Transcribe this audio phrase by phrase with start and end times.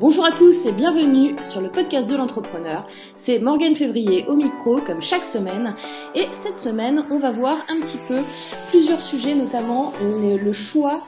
[0.00, 2.86] Bonjour à tous et bienvenue sur le podcast de l'entrepreneur.
[3.16, 5.74] C'est Morgane Février au micro comme chaque semaine
[6.14, 8.22] et cette semaine on va voir un petit peu
[8.70, 11.02] plusieurs sujets notamment le, choix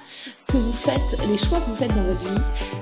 [0.47, 2.41] que vous faites, les choix que vous faites dans votre vie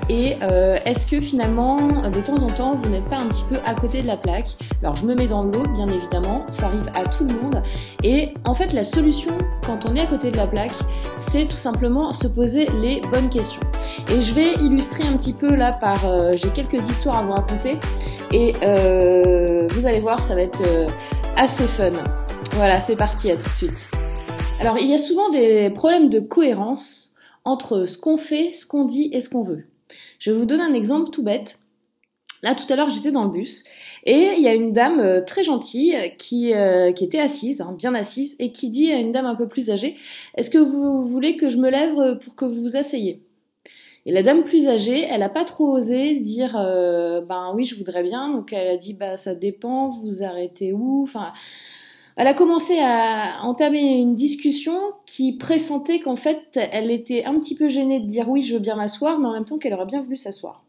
[0.09, 3.55] et euh, est-ce que finalement de temps en temps vous n'êtes pas un petit peu
[3.65, 4.49] à côté de la plaque?
[4.83, 7.63] Alors je me mets dans l'eau bien évidemment, ça arrive à tout le monde
[8.03, 9.31] et en fait la solution
[9.65, 10.75] quand on est à côté de la plaque
[11.15, 13.61] c'est tout simplement se poser les bonnes questions.
[14.09, 17.31] Et je vais illustrer un petit peu là par euh, j'ai quelques histoires à vous
[17.31, 17.77] raconter
[18.33, 20.87] et euh, vous allez voir, ça va être euh,
[21.37, 21.91] assez fun.
[22.53, 23.89] Voilà, c'est parti, à tout de suite.
[24.59, 27.13] Alors, il y a souvent des problèmes de cohérence
[27.45, 29.63] entre ce qu'on fait, ce qu'on dit et ce qu'on veut.
[30.19, 31.59] Je vous donner un exemple tout bête.
[32.43, 33.63] Là, tout à l'heure, j'étais dans le bus
[34.03, 36.53] et il y a une dame très gentille qui,
[36.95, 39.69] qui était assise, hein, bien assise, et qui dit à une dame un peu plus
[39.69, 39.95] âgée,
[40.35, 43.21] est-ce que vous voulez que je me lève pour que vous vous asseyez?
[44.05, 47.75] Et la dame plus âgée, elle a pas trop osé dire euh, ben oui, je
[47.75, 48.29] voudrais bien.
[48.29, 51.03] Donc elle a dit bah ça dépend, vous arrêtez où?
[51.03, 51.33] Enfin,
[52.15, 57.55] elle a commencé à entamer une discussion qui pressentait qu'en fait, elle était un petit
[57.55, 59.85] peu gênée de dire oui, je veux bien m'asseoir, mais en même temps qu'elle aurait
[59.85, 60.63] bien voulu s'asseoir.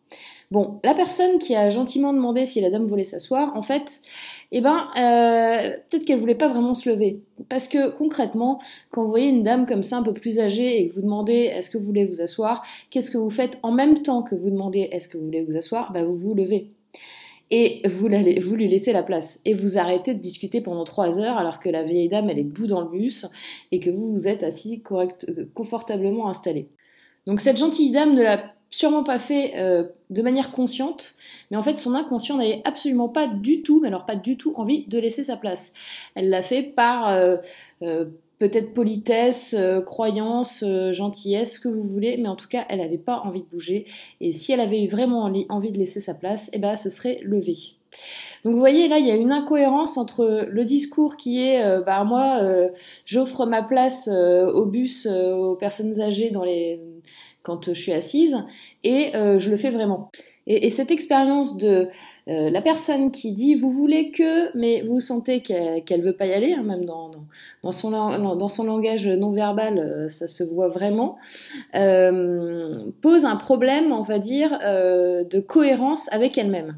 [0.53, 4.03] Bon, la personne qui a gentiment demandé si la dame voulait s'asseoir, en fait,
[4.51, 7.23] eh ben, euh, peut-être qu'elle voulait pas vraiment se lever.
[7.49, 10.89] Parce que concrètement, quand vous voyez une dame comme ça, un peu plus âgée, et
[10.89, 14.03] que vous demandez est-ce que vous voulez vous asseoir, qu'est-ce que vous faites en même
[14.03, 16.71] temps que vous demandez est-ce que vous voulez vous asseoir Bah vous vous levez.
[17.51, 18.11] Et vous,
[18.43, 19.41] vous lui laissez la place.
[19.47, 22.45] Et vous arrêtez de discuter pendant trois heures alors que la vieille dame, elle est
[22.45, 23.25] debout dans le bus
[23.71, 26.69] et que vous vous êtes assis correct, euh, confortablement installé.
[27.27, 31.15] Donc cette gentille dame ne l'a sûrement pas fait euh, de manière consciente,
[31.51, 34.55] mais en fait son inconscient n'avait absolument pas du tout, mais alors pas du tout
[34.57, 35.73] envie de laisser sa place.
[36.17, 37.37] Elle l'a fait par euh,
[37.83, 38.07] euh,
[38.39, 39.55] peut-être politesse,
[39.87, 43.47] croyance, gentillesse, ce que vous voulez, mais en tout cas elle n'avait pas envie de
[43.47, 43.87] bouger,
[44.21, 47.21] et si elle avait eu vraiment envie de laisser sa place, eh ben ce serait
[47.23, 47.57] levé.
[48.45, 52.03] Donc vous voyez là, il y a une incohérence entre le discours qui est bah
[52.03, 52.41] moi
[53.05, 56.81] j'offre ma place au bus aux personnes âgées dans les
[57.43, 58.37] quand je suis assise
[58.85, 60.11] et euh, je le fais vraiment.
[60.49, 61.89] Et, cette expérience de
[62.29, 66.27] euh, la personne qui dit vous voulez que, mais vous sentez qu'elle ne veut pas
[66.27, 67.13] y aller, hein, même dans,
[67.63, 71.17] dans, son, langage non verbal, euh, ça se voit vraiment,
[71.73, 76.77] pose un problème, on va dire, de cohérence avec elle-même.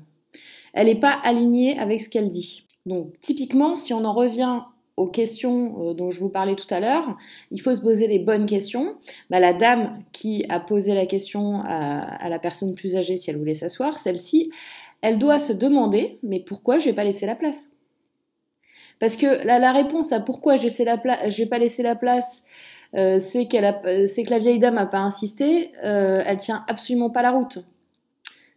[0.75, 2.66] Elle n'est pas alignée avec ce qu'elle dit.
[2.84, 4.60] Donc typiquement, si on en revient
[4.97, 7.16] aux questions euh, dont je vous parlais tout à l'heure,
[7.50, 8.97] il faut se poser les bonnes questions.
[9.31, 13.38] Bah, la dame qui a posé la question à, la personne plus âgée si elle
[13.38, 14.50] voulait s'asseoir, celle-ci,
[15.03, 17.69] elle doit se demander mais pourquoi je vais pas laisser la place?
[19.00, 22.44] Parce que la, réponse à pourquoi je ne pas laisser la place,
[22.94, 27.32] euh, c'est que la vieille dame n'a pas insisté, euh, elle tient absolument pas la
[27.32, 27.59] route.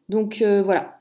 [0.09, 0.96] Donc voilà,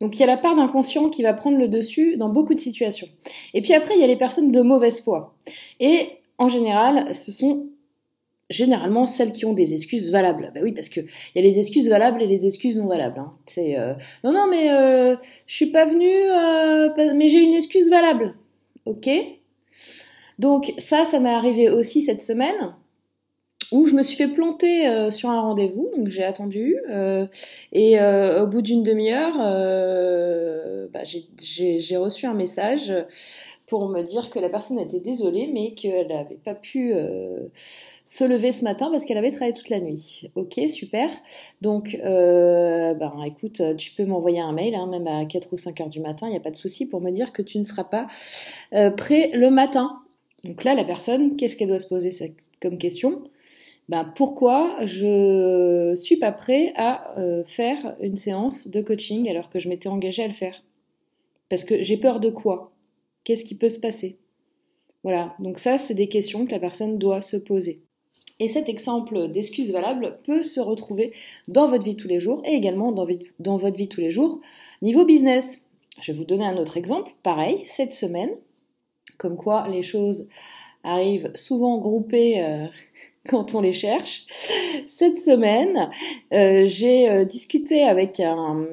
[0.00, 2.60] donc il y a la part d'inconscient qui va prendre le dessus dans beaucoup de
[2.60, 3.08] situations.
[3.54, 5.34] Et puis après, il y a les personnes de mauvaise foi.
[5.80, 6.08] Et
[6.38, 7.66] en général, ce sont
[8.50, 10.52] généralement celles qui ont des excuses valables.
[10.54, 13.18] Ben oui, parce que il y a les excuses valables et les excuses non valables.
[13.18, 13.32] Hein.
[13.46, 17.90] C'est euh, non non mais euh, je suis pas venue, euh, mais j'ai une excuse
[17.90, 18.34] valable.
[18.84, 19.08] Ok?
[20.38, 22.74] Donc ça, ça m'est arrivé aussi cette semaine
[23.72, 27.26] où je me suis fait planter euh, sur un rendez-vous, donc j'ai attendu, euh,
[27.72, 29.36] et euh, au bout d'une demi-heure,
[30.92, 32.92] bah, j'ai reçu un message
[33.66, 36.94] pour me dire que la personne était désolée, mais qu'elle n'avait pas pu
[38.04, 40.30] se lever ce matin parce qu'elle avait travaillé toute la nuit.
[40.36, 41.10] Ok, super.
[41.62, 45.88] Donc, ben écoute, tu peux m'envoyer un mail, hein, même à 4 ou 5 heures
[45.88, 47.84] du matin, il n'y a pas de souci, pour me dire que tu ne seras
[47.84, 48.06] pas
[48.96, 49.98] prêt le matin.
[50.44, 52.10] Donc là, la personne, qu'est-ce qu'elle doit se poser
[52.60, 53.24] comme question?
[53.88, 59.58] Ben, pourquoi je suis pas prêt à euh, faire une séance de coaching alors que
[59.58, 60.62] je m'étais engagée à le faire?
[61.48, 62.72] Parce que j'ai peur de quoi?
[63.24, 64.18] Qu'est-ce qui peut se passer?
[65.04, 67.80] Voilà, donc ça, c'est des questions que la personne doit se poser.
[68.40, 71.12] Et cet exemple d'excuse valable peut se retrouver
[71.48, 73.06] dans votre vie tous les jours et également dans,
[73.38, 74.40] dans votre vie tous les jours
[74.82, 75.64] niveau business.
[76.00, 77.12] Je vais vous donner un autre exemple.
[77.22, 78.30] Pareil, cette semaine,
[79.16, 80.28] comme quoi les choses
[80.86, 82.66] arrivent souvent groupées euh,
[83.28, 84.24] quand on les cherche.
[84.86, 85.90] Cette semaine,
[86.32, 88.64] euh, j'ai euh, discuté avec un,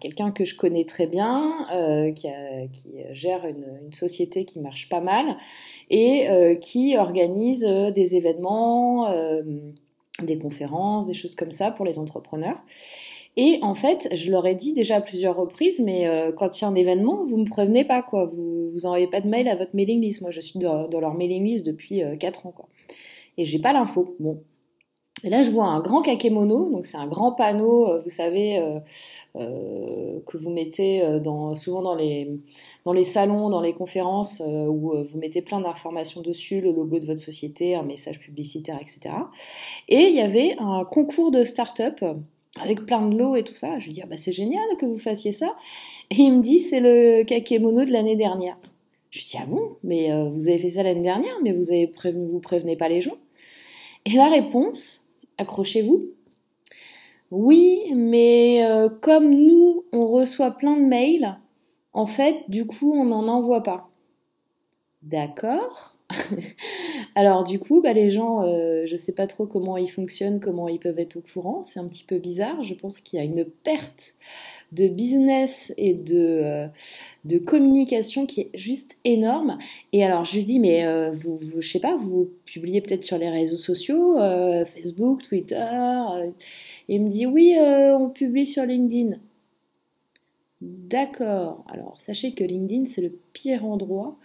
[0.00, 1.66] quelqu'un que je connais très bien,
[2.14, 2.28] qui,
[3.12, 5.36] gère une, société qui marche pas mal
[5.88, 9.08] et qui organise des événements,
[10.22, 12.58] des conférences, des choses comme ça pour les entrepreneurs.
[13.36, 16.62] Et en fait, je leur ai dit déjà à plusieurs reprises, mais euh, quand il
[16.62, 18.26] y a un événement, vous me prévenez pas, quoi.
[18.26, 20.20] Vous, vous envoyez pas de mail à votre mailing list.
[20.20, 22.68] Moi, je suis dans, leur mailing list depuis euh, 4 ans, quoi.
[23.38, 24.14] Et j'ai pas l'info.
[24.20, 24.42] Bon.
[25.24, 28.62] Et là, je vois un grand kakémono, donc c'est un grand panneau, euh, vous savez,
[29.36, 31.02] euh, que vous mettez
[31.54, 32.30] souvent dans les,
[32.84, 37.06] dans les salons, dans les conférences, où vous mettez plein d'informations dessus, le logo de
[37.06, 39.14] votre société, un message publicitaire, etc.
[39.88, 42.04] Et il y avait un concours de start-up
[42.60, 43.78] avec plein de lots et tout ça.
[43.78, 45.54] Je lui dis, ah bah, c'est génial que vous fassiez ça.
[46.10, 48.56] Et il me dit, c'est le kakémono de l'année dernière.
[49.10, 51.86] Je lui dis, ah bon, mais vous avez fait ça l'année dernière, mais vous avez
[51.86, 53.16] prévenu, vous prévenez pas les gens?
[54.06, 55.06] Et la réponse,
[55.38, 56.10] accrochez-vous.
[57.30, 61.38] Oui, mais euh, comme nous, on reçoit plein de mails,
[61.92, 63.90] en fait, du coup, on n'en envoie pas.
[65.02, 65.96] D'accord?
[67.14, 70.40] Alors du coup, bah, les gens, euh, je ne sais pas trop comment ils fonctionnent,
[70.40, 71.62] comment ils peuvent être au courant.
[71.64, 72.62] C'est un petit peu bizarre.
[72.64, 74.14] Je pense qu'il y a une perte
[74.72, 76.68] de business et de,
[77.32, 79.58] euh, communication qui est juste énorme.
[79.92, 83.30] Et alors je lui dis, mais euh, vous, je pas, vous publiez peut-être sur les
[83.30, 84.16] réseaux sociaux,
[84.64, 85.66] Facebook, Twitter.
[86.88, 89.18] il me dit, oui, on publie sur LinkedIn.
[90.60, 91.64] D'accord.
[91.68, 94.16] Alors sachez que LinkedIn, c'est le pire endroit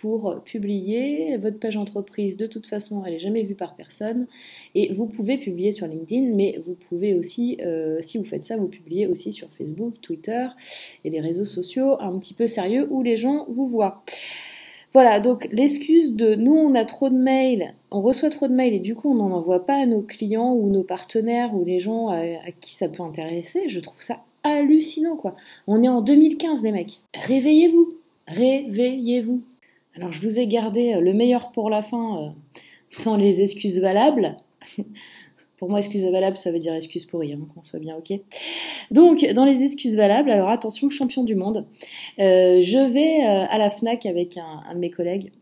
[0.00, 1.36] pour publier.
[1.36, 4.26] Votre page entreprise, de toute façon, elle n'est jamais vue par personne.
[4.74, 8.56] Et vous pouvez publier sur LinkedIn, mais vous pouvez aussi, euh, si vous faites ça,
[8.56, 10.46] vous publiez aussi sur Facebook, Twitter
[11.04, 14.02] et les réseaux sociaux un petit peu sérieux où les gens vous voient.
[14.94, 18.72] Voilà, donc l'excuse de nous on a trop de mails, on reçoit trop de mails
[18.72, 21.78] et du coup on n'en envoie pas à nos clients ou nos partenaires ou les
[21.78, 25.36] gens à, à qui ça peut intéresser, je trouve ça hallucinant quoi.
[25.66, 27.00] On est en 2015 les mecs.
[27.14, 27.98] Réveillez-vous,
[28.28, 29.42] réveillez-vous.
[29.98, 32.28] Alors je vous ai gardé euh, le meilleur pour la fin euh,
[33.04, 34.36] dans les excuses valables.
[35.56, 38.20] pour moi, excuses valables, ça veut dire excuse pour rien, qu'on soit bien ok.
[38.92, 41.66] Donc, dans les excuses valables, alors attention, champion du monde,
[42.20, 45.32] euh, je vais à la FNAC avec un, de mes collègues.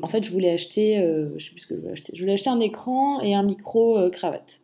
[0.00, 0.96] en fait, je voulais acheter,
[1.36, 4.62] je je voulais acheter, je voulais acheter un écran et un micro cravate.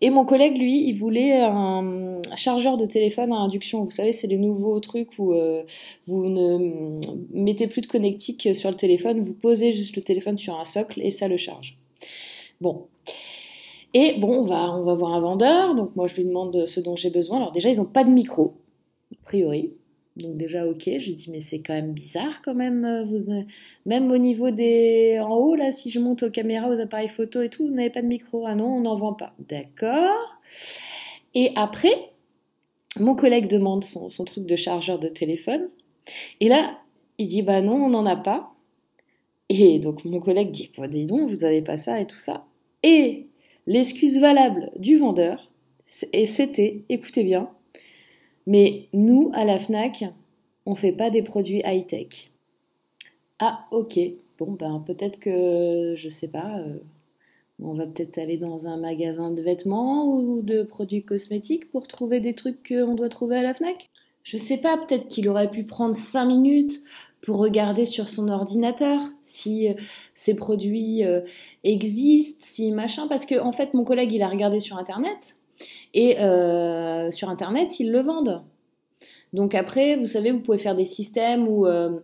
[0.00, 3.84] Et mon collègue, lui, il voulait un chargeur de téléphone à induction.
[3.84, 5.62] Vous savez, c'est les nouveaux trucs où euh,
[6.06, 7.00] vous ne
[7.32, 11.00] mettez plus de connectique sur le téléphone, vous posez juste le téléphone sur un socle
[11.02, 11.78] et ça le charge.
[12.60, 12.86] Bon.
[13.94, 15.74] Et bon, on va, on va voir un vendeur.
[15.74, 17.38] Donc moi, je lui demande ce dont j'ai besoin.
[17.38, 18.54] Alors déjà, ils n'ont pas de micro,
[19.12, 19.72] a priori.
[20.18, 23.42] Donc déjà ok, j'ai dit mais c'est quand même bizarre quand même, euh,
[23.86, 27.40] même au niveau des en haut là, si je monte aux caméras, aux appareils photo
[27.40, 30.40] et tout, vous n'avez pas de micro, ah non, on n'en vend pas, d'accord.
[31.34, 32.10] Et après,
[32.98, 35.68] mon collègue demande son, truc de chargeur de téléphone,
[36.40, 36.78] et là
[37.18, 38.54] il dit bah non, on n'en a pas.
[39.48, 42.44] Et donc mon collègue dit bah, dis donc, vous n'avez pas ça et tout ça.
[42.82, 43.28] Et
[43.66, 45.48] l'excuse valable du vendeur,
[45.86, 47.50] c'était, écoutez bien,
[48.48, 50.06] mais nous, à la FNAC,
[50.64, 52.32] on fait pas des produits high-tech.
[53.38, 54.00] Ah, ok.
[54.38, 56.78] Bon, ben peut-être que, je sais pas, euh,
[57.62, 62.20] on va peut-être aller dans un magasin de vêtements ou de produits cosmétiques pour trouver
[62.20, 63.90] des trucs qu'on doit trouver à la FNAC?
[64.22, 66.80] Je sais pas, peut-être qu'il aurait pu prendre 5 minutes
[67.20, 69.74] pour regarder sur son ordinateur si euh,
[70.14, 71.20] ces produits euh,
[71.64, 75.36] existent, si machin, parce que en fait mon collègue il a regardé sur internet
[75.94, 78.42] et euh, sur Internet, ils le vendent.
[79.32, 82.00] Donc après, vous savez, vous pouvez faire des systèmes où euh,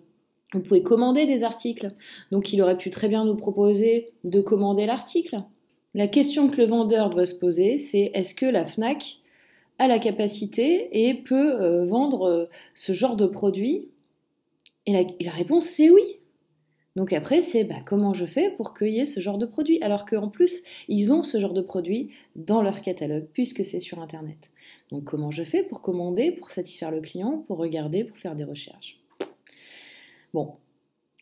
[0.52, 1.88] vous pouvez commander des articles.
[2.30, 5.38] Donc il aurait pu très bien nous proposer de commander l'article.
[5.94, 9.20] La question que le vendeur doit se poser, c'est est-ce que la FNAC
[9.78, 13.88] a la capacité et peut euh, vendre ce genre de produit?
[14.86, 16.18] Et la réponse, c'est oui.
[16.96, 20.28] Donc après, c'est bah, comment je fais pour cueillir ce genre de produit Alors qu'en
[20.28, 24.52] plus, ils ont ce genre de produit dans leur catalogue, puisque c'est sur Internet.
[24.90, 28.44] Donc comment je fais pour commander, pour satisfaire le client, pour regarder, pour faire des
[28.44, 29.00] recherches?
[30.32, 30.54] Bon.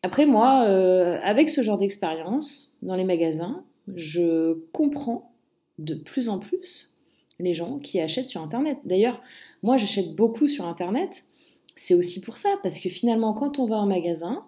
[0.02, 3.64] Après, moi, euh, avec ce genre d'expérience dans les magasins,
[3.94, 5.32] je comprends
[5.78, 6.92] de plus en plus
[7.38, 8.78] les gens qui achètent sur Internet.
[8.84, 9.20] D'ailleurs,
[9.62, 11.24] moi, j'achète beaucoup sur Internet.
[11.76, 14.44] C'est aussi pour ça, parce que finalement, quand on va en magasin,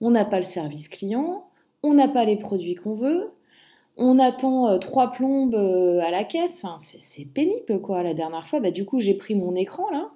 [0.00, 1.48] on n'a pas le service client,
[1.82, 3.32] on n'a pas les produits qu'on veut,
[3.98, 8.02] on attend euh, trois plombes euh, à la caisse, c'est pénible quoi.
[8.02, 10.10] La dernière fois, bah, du coup j'ai pris mon écran là,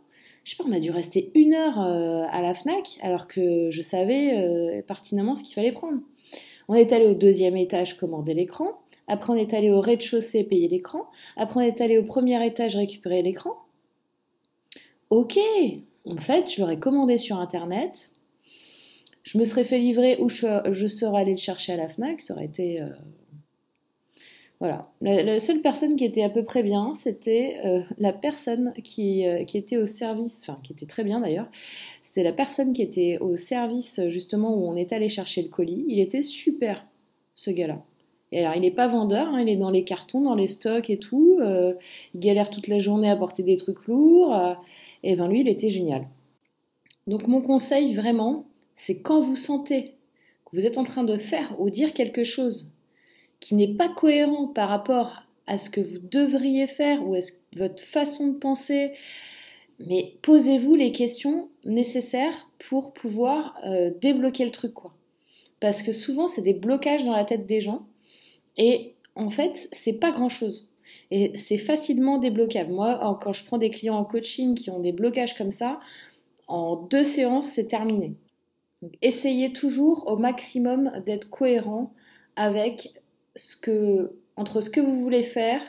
[0.45, 3.71] je sais pas, on a dû rester une heure euh, à la FNAC alors que
[3.71, 5.99] je savais pertinemment ce qu'il fallait prendre.
[6.69, 10.69] On est allé au deuxième étage commander l'écran, après on est allé au rez-de-chaussée payer
[10.69, 13.57] l'écran, après on est allé au premier étage récupérer l'écran.
[15.11, 15.39] Ok,
[16.07, 18.13] en fait je l'aurais commandé sur internet,
[19.23, 22.35] je me serais fait livrer ou je, serais allé le chercher à la FNAC, ça
[22.35, 22.81] aurait été...
[22.81, 22.89] Euh,
[24.59, 24.93] voilà.
[25.01, 29.43] La, seule personne qui était à peu près bien, c'était euh, la personne qui, euh,
[29.45, 31.49] qui, était au service, enfin qui était très bien d'ailleurs,
[32.01, 35.85] c'était la personne qui était au service justement où on est allé chercher le colis.
[35.89, 36.87] Il était super,
[37.35, 37.83] ce gars-là.
[38.31, 40.89] Et alors, il n'est pas vendeur, hein, il est dans les cartons, dans les stocks
[40.91, 41.39] et tout.
[42.15, 44.57] Il galère toute la journée à porter des trucs lourds.
[45.03, 46.07] Et ben lui, il était génial.
[47.07, 48.47] Donc mon conseil vraiment,
[48.83, 49.95] c'est quand vous sentez
[50.45, 52.73] que vous êtes en train de faire ou dire quelque chose
[53.39, 57.21] qui n'est pas cohérent par rapport à ce que vous devriez faire ou à
[57.55, 58.91] votre façon de penser,
[59.79, 64.93] mais posez-vous les questions nécessaires pour pouvoir euh, débloquer le truc quoi.
[65.61, 67.87] Parce que souvent c'est des blocages dans la tête des gens
[68.57, 70.69] et en fait c'est pas grand chose.
[71.13, 72.73] Et c'est facilement débloquable.
[72.73, 75.79] Moi, quand je prends des clients en coaching qui ont des blocages comme ça,
[76.49, 78.15] en deux séances, c'est terminé.
[79.01, 81.93] Essayez toujours au maximum d'être cohérent
[82.37, 82.95] avec
[84.37, 85.61] entre ce que vous voulez faire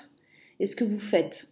[0.60, 1.50] et ce que vous faites.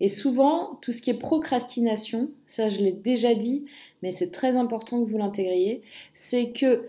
[0.00, 3.66] Et souvent, tout ce qui est procrastination, ça je l'ai déjà dit,
[4.02, 5.82] mais c'est très important que vous l'intégriez,
[6.14, 6.88] c'est que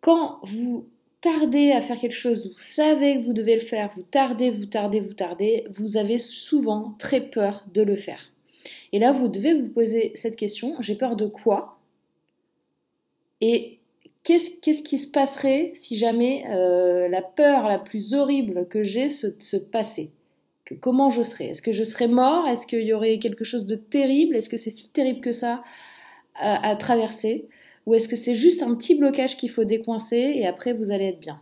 [0.00, 0.86] quand vous
[1.20, 4.66] tardez à faire quelque chose, vous savez que vous devez le faire, vous tardez, vous
[4.66, 8.30] tardez, vous tardez, vous avez souvent très peur de le faire.
[8.92, 11.77] Et là, vous devez vous poser cette question, j'ai peur de quoi?
[13.40, 13.78] Et
[14.24, 19.56] qu'est-ce qui se passerait si jamais euh, la peur la plus horrible que j'ai se,
[19.56, 20.10] passait?
[20.80, 21.46] Comment je serais?
[21.46, 22.46] Est-ce que je serais mort?
[22.46, 24.36] Est-ce qu'il y aurait quelque chose de terrible?
[24.36, 25.62] Est-ce que c'est si terrible que ça
[26.34, 27.48] à traverser?
[27.86, 31.06] Ou est-ce que c'est juste un petit blocage qu'il faut décoincer et après vous allez
[31.06, 31.40] être bien?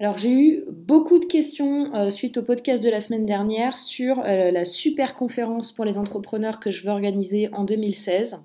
[0.00, 4.20] Alors j'ai eu beaucoup de questions euh, suite au podcast de la semaine dernière sur
[4.20, 8.38] euh, la super conférence pour les entrepreneurs que je veux organiser en 2016.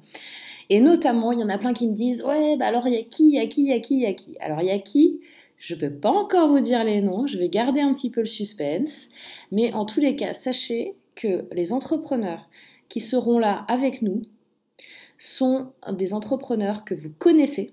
[0.74, 2.98] Et notamment, il y en a plein qui me disent Ouais, bah alors il y
[2.98, 4.36] a qui, il y a qui, il y a qui, il y a qui?
[4.40, 5.20] Alors il y a qui?
[5.58, 8.22] Je ne peux pas encore vous dire les noms, je vais garder un petit peu
[8.22, 9.10] le suspense.
[9.52, 12.50] Mais en tous les cas, sachez que les entrepreneurs
[12.90, 14.24] qui seront là avec nous,
[15.20, 17.72] sont des entrepreneurs que vous connaissez.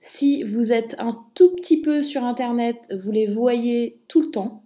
[0.00, 4.62] Si vous êtes un tout petit peu sur Internet, vous les voyez tout le temps.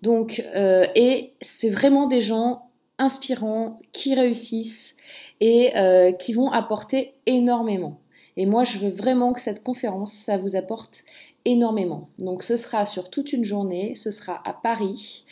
[0.00, 2.65] Donc, euh, et c'est vraiment des gens
[2.98, 4.96] inspirants qui réussissent
[5.40, 8.00] et euh, qui vont apporter énormément.
[8.36, 11.04] Et moi, je veux vraiment que cette conférence, ça vous apporte
[11.44, 12.08] énormément.
[12.18, 15.24] Donc, ce sera sur toute une journée, ce sera à Paris.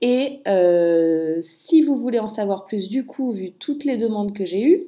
[0.00, 4.44] Et euh, si vous voulez en savoir plus, du coup, vu toutes les demandes que
[4.44, 4.84] j'ai eues,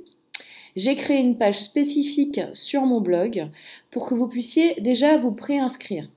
[0.76, 3.48] j'ai créé une page spécifique sur mon blog
[3.90, 6.08] pour que vous puissiez déjà vous préinscrire.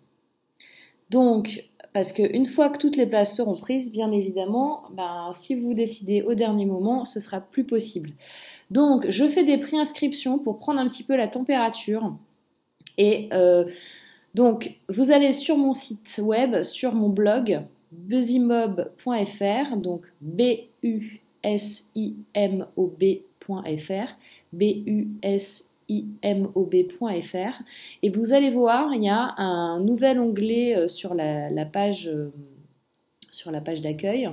[1.09, 5.74] Donc, parce qu'une fois que toutes les places seront prises, bien évidemment, ben, si vous
[5.74, 8.12] décidez au dernier moment, ce sera plus possible.
[8.72, 12.15] Donc, je fais des préinscriptions pour prendre un petit peu la température.
[12.98, 13.65] Et euh,
[14.36, 21.19] donc, vous allez sur mon site web, sur mon blog, busymob.fr, donc B-U-S-I-M-O-B.fr
[25.89, 27.63] b-u-s-i-m-o-b.fr
[28.03, 32.31] et vous allez voir, il y a un nouvel onglet euh, sur la, page euh,
[33.31, 34.29] sur la page d'accueil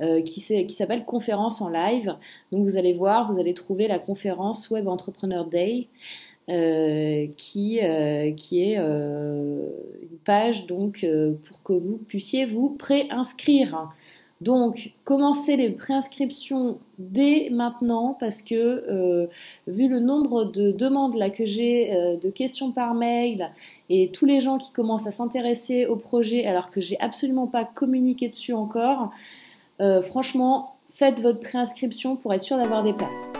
[0.00, 2.16] euh, qui, s'appelle conférence en live.
[2.52, 5.88] Donc vous allez voir, vous allez trouver la conférence Web Entrepreneur Day
[6.48, 7.80] qui,
[8.36, 11.04] qui est une page donc
[11.42, 13.90] pour que vous puissiez vous préinscrire.
[14.42, 19.26] Donc, commencez les préinscriptions dès maintenant parce que euh,
[19.66, 23.50] vu le nombre de demandes là que j'ai euh, de questions par mail
[23.88, 27.64] et tous les gens qui commencent à s'intéresser au projet alors que j'ai absolument pas
[27.64, 29.10] communiqué dessus encore,
[29.80, 33.30] euh, franchement, faites votre préinscription pour être sûr d'avoir des places.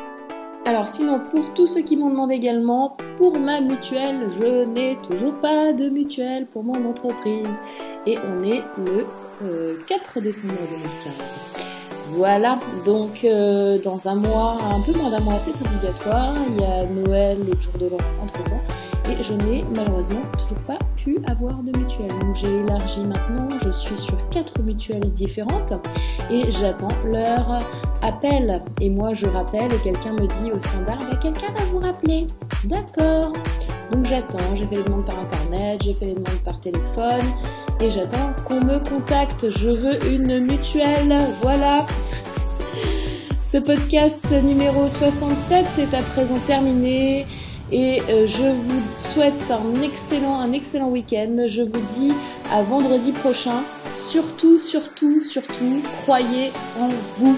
[0.65, 5.39] Alors sinon, pour tous ceux qui m'ont demandé également, pour ma mutuelle, je n'ai toujours
[5.41, 7.61] pas de mutuelle pour mon entreprise.
[8.05, 9.07] Et on est le
[9.41, 11.13] 4 euh, décembre 2015.
[12.09, 16.35] Voilà, donc euh, dans un mois, un peu moins d'un mois, c'est obligatoire.
[16.51, 18.61] Il y a Noël et le jour de l'an entre temps.
[19.11, 22.11] Et je n'ai malheureusement toujours pas pu avoir de mutuelle.
[22.21, 25.75] Donc j'ai élargi maintenant, je suis sur quatre mutuelles différentes
[26.31, 27.61] et j'attends leur
[28.03, 28.63] appel.
[28.81, 32.27] Et moi je rappelle et quelqu'un me dit au standard, bah, quelqu'un va vous rappeler.
[32.65, 33.33] D'accord.
[33.93, 37.23] Donc j'attends, j'ai fait les demandes par internet, j'ai fait les demandes par téléphone,
[37.81, 39.51] et j'attends qu'on me contacte.
[39.51, 41.17] Je veux une mutuelle.
[41.43, 41.87] Voilà.
[43.43, 47.27] Ce podcast numéro 67 est à présent terminé
[47.73, 51.47] et euh, je vous souhaite un excellent, un excellent week-end.
[51.47, 52.13] Je vous dis
[52.53, 53.63] à vendredi prochain.
[53.97, 57.37] Surtout, surtout, surtout, croyez en vous.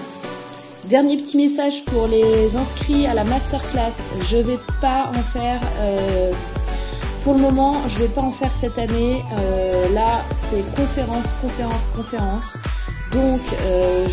[0.85, 3.93] Dernier petit message pour les inscrits à la masterclass.
[4.29, 6.31] Je vais pas en faire euh,
[7.23, 9.23] pour le moment, je ne vais pas en faire cette année.
[9.37, 12.57] Euh, là, c'est conférence, conférence, conférence.
[13.11, 14.07] Donc, euh,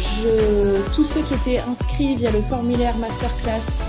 [0.95, 3.85] tous ceux qui étaient inscrits via le formulaire masterclass,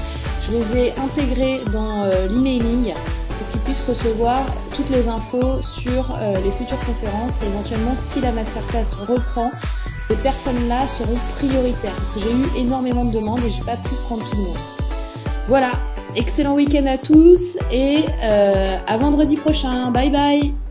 [0.45, 4.45] je les ai intégrés dans euh, l'emailing pour qu'ils puissent recevoir
[4.75, 9.51] toutes les infos sur les futures conférences et éventuellement si la masterclass reprend,
[9.99, 13.77] ces personnes-là seront prioritaires parce que j'ai eu énormément de demandes et je j'ai pas
[13.77, 14.57] pu prendre tout le monde.
[15.47, 15.71] Voilà,
[16.17, 19.91] excellent week-end à tous et euh, à vendredi prochain.
[19.91, 20.66] Bye bye